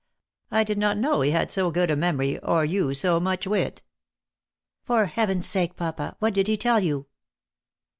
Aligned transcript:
I 0.49 0.63
did 0.63 0.79
not 0.79 0.97
know 0.97 1.21
he 1.21 1.29
had 1.29 1.51
so 1.51 1.69
good 1.69 1.91
a 1.91 1.95
memory, 1.95 2.39
or 2.39 2.65
you 2.65 2.95
so 2.95 3.19
much 3.19 3.45
wit." 3.45 3.83
"For 4.83 5.05
Heaven 5.05 5.37
s 5.37 5.47
sake, 5.47 5.75
papa, 5.75 6.15
what 6.17 6.33
did 6.33 6.47
he 6.47 6.57
tell 6.57 6.79
you?" 6.79 7.05